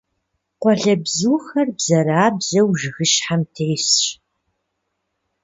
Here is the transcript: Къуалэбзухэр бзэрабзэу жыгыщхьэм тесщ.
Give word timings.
Къуалэбзухэр 0.61 1.67
бзэрабзэу 1.77 2.67
жыгыщхьэм 2.79 3.41
тесщ. 3.53 4.01